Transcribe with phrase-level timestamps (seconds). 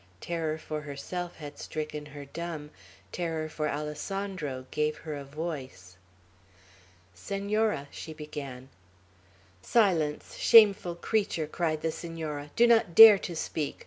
[0.19, 2.71] Terror for herself had stricken her dumb;
[3.11, 5.95] terror for Alessandro gave her a voice.
[7.13, 8.69] "Senora," she began.
[9.61, 10.37] "Silence!
[10.37, 12.49] Shameful creature!" cried the Senora.
[12.55, 13.77] "Do not dare to speak!